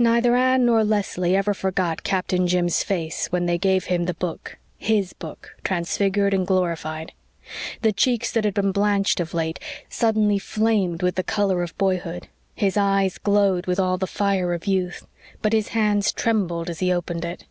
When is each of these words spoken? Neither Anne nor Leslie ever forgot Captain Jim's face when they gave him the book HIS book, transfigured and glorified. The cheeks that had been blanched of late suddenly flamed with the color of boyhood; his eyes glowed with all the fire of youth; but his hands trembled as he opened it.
Neither 0.00 0.34
Anne 0.34 0.66
nor 0.66 0.82
Leslie 0.82 1.36
ever 1.36 1.54
forgot 1.54 2.02
Captain 2.02 2.48
Jim's 2.48 2.82
face 2.82 3.28
when 3.30 3.46
they 3.46 3.56
gave 3.56 3.84
him 3.84 4.06
the 4.06 4.14
book 4.14 4.56
HIS 4.78 5.12
book, 5.12 5.54
transfigured 5.62 6.34
and 6.34 6.44
glorified. 6.44 7.12
The 7.82 7.92
cheeks 7.92 8.32
that 8.32 8.44
had 8.44 8.52
been 8.54 8.72
blanched 8.72 9.20
of 9.20 9.32
late 9.32 9.60
suddenly 9.88 10.40
flamed 10.40 11.04
with 11.04 11.14
the 11.14 11.22
color 11.22 11.62
of 11.62 11.78
boyhood; 11.78 12.26
his 12.56 12.76
eyes 12.76 13.16
glowed 13.16 13.66
with 13.66 13.78
all 13.78 13.96
the 13.96 14.08
fire 14.08 14.52
of 14.54 14.66
youth; 14.66 15.06
but 15.40 15.52
his 15.52 15.68
hands 15.68 16.10
trembled 16.10 16.68
as 16.68 16.80
he 16.80 16.92
opened 16.92 17.24
it. 17.24 17.44